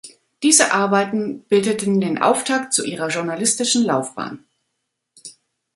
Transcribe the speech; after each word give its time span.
Diese 0.41 0.73
Arbeiten 0.73 1.41
bildeten 1.41 2.01
den 2.01 2.19
Auftakt 2.19 2.73
zu 2.73 2.83
ihrer 2.83 3.09
journalistischen 3.09 3.83
Laufbahn. 3.85 4.43